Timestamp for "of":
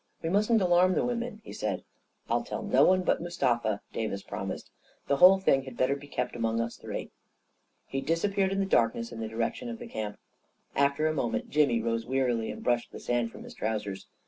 9.69-9.77